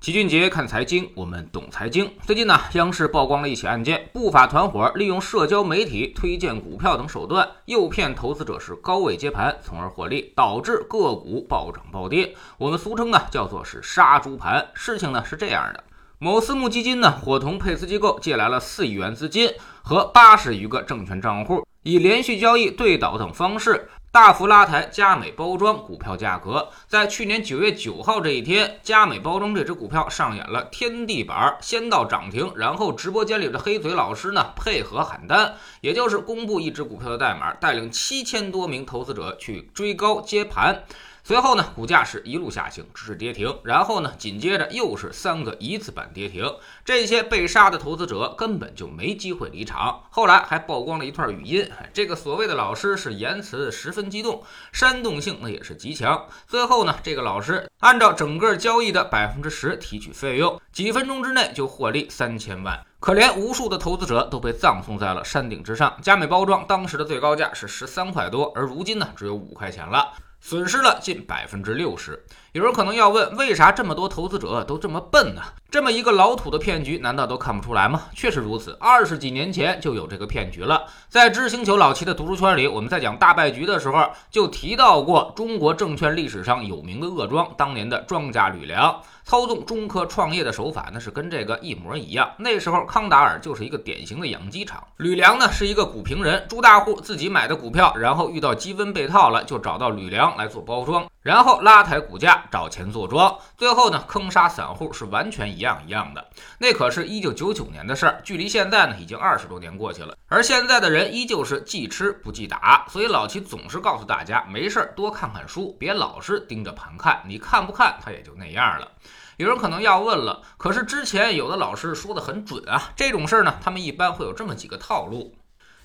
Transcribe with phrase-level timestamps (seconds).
[0.00, 2.08] 齐俊杰看财经，我们懂财经。
[2.24, 12.32] 最近呢，央视曝光了一起案件，不法团伙利用社交媒体推荐股票等手段，诱骗投资者是高位接盘，从而获利，导致个股暴涨暴跌。
[12.58, 14.68] 我们俗称呢叫做是杀猪盘。
[14.72, 15.82] 事情呢是这样的，
[16.20, 19.52] 某私募基金呢伙同配资机构借来了四亿元资金
[19.82, 23.90] 和八十余个证券账户，以连续交易、对倒等方式。
[24.10, 40.84] 大幅拉抬佳美包装股票价格，在去年九月九号这一天，佳美包装这只股票上演了天地板，先到涨停，然后直播间里的黑嘴老师呢配合喊单，也就是公布一只股票的代码，带领七千多名投资者去追高接盘。
[41.28, 43.54] 随后呢，股价是一路下行，直至跌停。
[43.62, 46.50] 然后呢，紧接着又是三个一字板跌停。
[46.86, 50.04] 这些被杀的投资者根本就没机会离场。
[50.08, 54.42] 后来还曝光了一段语音，这个所谓的老师是言辞十分激动，
[54.72, 56.24] 煽动性那也是极强。
[56.46, 62.82] 最后呢，这个老师按照整个交易的百分之十提取费用，几分钟之内就获利三千万。
[63.00, 65.94] 可怜无数的投资者都被葬送在了山顶之上。
[66.00, 70.14] 佳美包装当时的最高价是十三块多，而如今呢，只有五块钱了。
[70.40, 72.24] 损失了近百分之六十。
[72.52, 75.42] 有人可能要问，为啥这么多投资者都这么笨呢？
[75.70, 78.04] 这么一个老土的骗局，难道都看不出来吗？
[78.14, 80.86] 确实如此，二十几年前就有这个骗局了。
[81.08, 92.32] 在知星球老齐的读书圈里，我们在讲大败局的时候，就提到过中国证券历史上有名的恶庄，当年的庄家吕梁操纵中科创业的手法，那是跟这个一模一样。
[92.38, 101.08] 那时候康达尔就是一个典型的养鸡场，吕梁呢是一个股评人，朱大户自己买的股票，然后遇到积分被套了，就找到吕梁来做包装。
[101.22, 106.26] 然后拉抬股价，找钱做庄，最后呢坑杀散户是完全一样一样的。
[106.58, 110.16] 那可是一九九九年的事儿，距离现在呢已经二十多年过去了。
[110.28, 117.22] 而现在的人依旧是记吃不记打，所以老齐总是告诉大家，没事儿多看看书，别老是盯着盘看。
[117.26, 118.88] 你看不看，它也就那样了。
[119.36, 125.34] 有人可能要问了，可是之前有的老师说的很准啊，这种事儿呢，他们一般会有这么几个套路。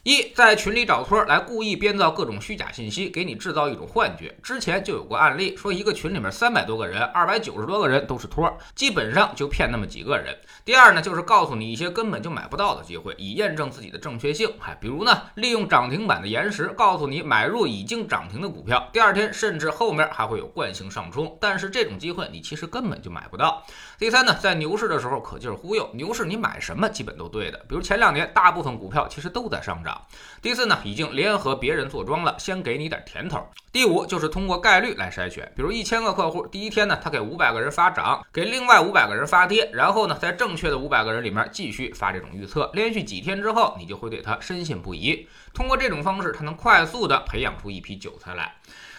[0.04, 4.38] 一在群里找托来故意编造各种虚假信息，给你制造一种幻觉。
[4.44, 10.38] 之前就有过案例，说一个群里面三百多个人，二百九十多个人都是托，基本上就骗那么几个人。
[10.66, 14.52] 第二呢，就是告诉你一些根本就买不到的机会，以验证自己的正确性。
[14.60, 23.66] 哎，比如呢，利用涨停板的延时，告诉你买入已经涨停的股票，第二天甚至后面还会有惯性上冲，但是这种机会你其实根本就买不到。
[23.98, 27.58] 第三呢，在牛市的时候可劲忽悠，牛市你买什么基本都对的。
[27.70, 29.93] 比如前两年大部分股票其实都在上涨。
[30.42, 33.48] 第四呢，已经联合别人做庄了，先给你点甜头。
[33.72, 45.28] 第五就是通过概率来筛选，比如一千个客户，第一天呢，他给五百个人发涨，给另外五百个人发跌，然后呢，在正确的五百个人里面继续发这种预测，连续几天之后，你就会对他深信不疑。
[45.54, 48.54] 通过这种方式，他能快速的培养出一批韭菜来。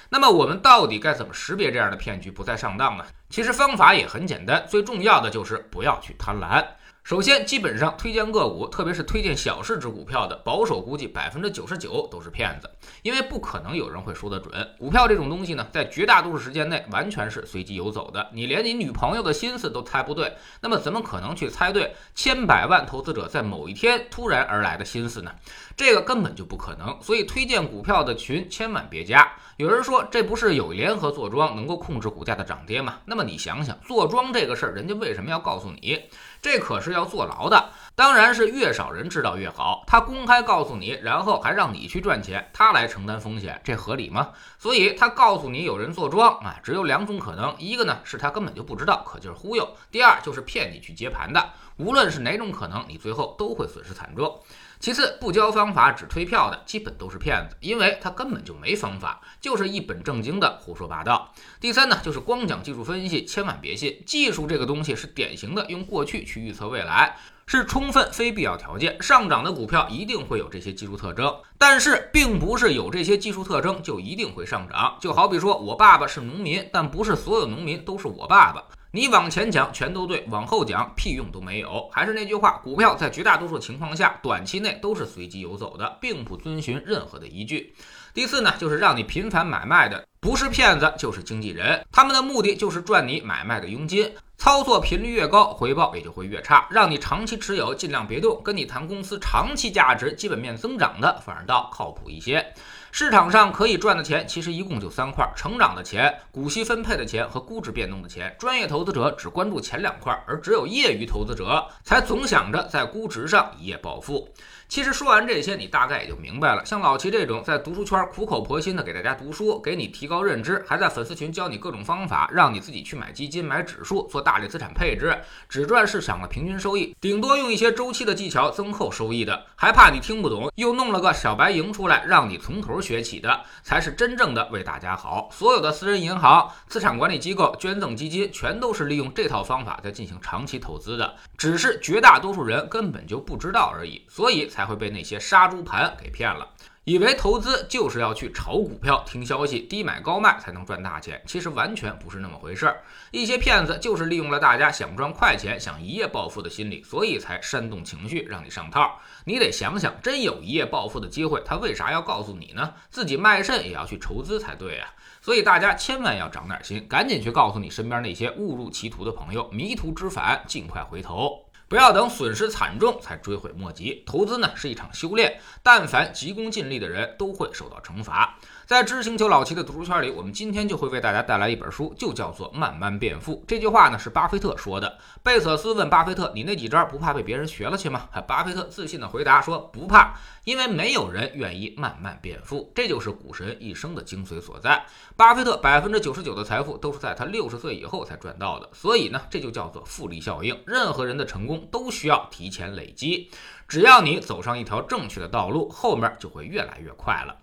[0.09, 3.05] 那么我们到底该怎么识别这样的骗局不再上当呢？
[3.29, 6.65] 其实方法也很简单，最重要的就是不要去贪婪。
[7.05, 12.71] 首先，基本上推荐个股，特别是推荐小市值股票的，保守估计百分之九十九都是骗子，
[13.03, 14.67] 因为不可能有人会说得准。
[14.79, 25.31] 股票这种东西呢，在绝大多数时间内完全是随机游走的，你连你女朋友的心思都猜不对，那么怎么可能去猜对千百万投资者在某一天突然而来的心思呢？
[25.77, 26.97] 这个根本就不可能。
[27.03, 29.31] 所以推荐股票的群千万别加。
[29.59, 33.01] 有人说，这不是有联合坐庄能够控制股价的涨跌吗？
[33.05, 36.01] 那么你想想，坐庄这个事儿，人家为什么要告诉你？
[36.45, 39.83] 这可是要坐牢的，当然是越少人知道越好。
[39.87, 44.29] 他公开告诉你，然后还让你去赚钱，他来承担风险，这合理吗？
[44.59, 51.43] 所以他告诉你有人坐庄啊，只有两种可能：一个呢是他根本就不知道，可劲儿忽悠；第二就是骗你去接盘的。
[51.77, 54.41] 无论是哪种可能，你最后都会损失惨重。
[54.79, 61.33] 其次，不教方法只推票的，基本都是骗子，因为他根本就没方法，就是一本正经的胡说八道。
[61.59, 64.03] 第三呢，就是光讲技术分析，千万别信。
[64.07, 69.03] 技术这个东西是典型的用过去去预测未来，是充分非必要条件。
[69.03, 74.99] 上涨的股票一定会有这些技术特征，但是并不是有这些技术特征就一定会上涨。
[75.01, 78.63] 就好比说我爸爸是农民，但不是所有农民都是我爸爸。
[78.95, 81.89] 你往前讲全都对，往后讲屁用都没有。
[81.91, 87.75] 还是那句话，股票在绝大多数情况下，短期内都是随机游走的，并不遵循任何的依据。
[88.13, 94.13] 第四呢，就是让你频繁买卖的，不是骗子就是经纪人，他们的目的就是赚你买卖的佣金。
[94.45, 96.69] 操作频率越高，回报也就会越差。
[96.71, 98.39] 让你长期持有，尽量别动。
[98.45, 102.47] 跟你谈公司长期价值、基本面增长的，反而倒靠谱一些。
[102.93, 108.37] 市场上可以赚的钱其实一共就三块：成长的钱、股息分配的钱和估值变动的钱。
[108.39, 114.29] 专业投资者只关注前两块，而只有业余投资者才总想着在估值上一夜暴富。
[114.67, 116.65] 其实说完这些，你大概也就明白了。
[116.65, 135.29] 像老齐这种在读书圈苦口婆心的给大家读书，给你提高认知，还在粉丝群教你各种方法，让你自己去买基金、买指数、做大类资产配置，只赚市场的平均收益，顶多用一些周期的技巧增厚收益的，还怕你听不懂，又弄了个小白营出来让你从头学起的，才是真正的为大家好。
[135.33, 146.49] 所有的私人银行、资产管理机构、捐赠基金，全都是利用这套方法在进行长期投资的，只是绝大多数人根本就不知道而已，所以才会被那些杀猪盘给骗了。
[146.85, 152.83] 以为投资就是要去炒股票、听消息、低买高卖才能赚大钱，其实完全不是那么回事儿。
[153.11, 159.01] 一些骗子就是利用了大家想赚快钱、想一夜暴富的心理，所以才煽动情绪让你上套。
[159.25, 162.75] 你得想想，真有一夜暴富的机会，他为啥要告诉你呢？
[162.91, 164.93] 自己卖肾也要去筹资才对啊！
[165.23, 171.44] 所以大家千万要长点心，赶紧去告诉你身边那些误入歧途的朋友，迷途知返，尽快回头。
[171.69, 174.03] 不要等损失惨重才追悔莫及。
[174.07, 178.39] 投资呢是一场修炼，但凡急功近利的人都会受到惩罚。
[178.67, 183.37] 在知星球老齐的读书圈里，我们今天就会为大家带来一本书，就叫做《慢慢变富》。
[183.47, 184.97] 这句话呢是巴菲特说的。
[185.23, 190.15] 贝索斯问巴菲特：“你那几招不怕被别人学了去吗？” 巴菲特自信的回答说：“不怕，
[190.45, 194.83] 因为没有人愿意慢慢变富。”这就是股神一生的精髓所在。
[195.15, 200.59] 巴菲特百分之九十九的财富都是在他六十岁以后才赚到的，所以呢，这就叫做复利效应。
[200.67, 203.31] 任何人的成功都需要提前累积，
[203.69, 207.37] 只要你走上一条正确的道路，后面就会越来越快了。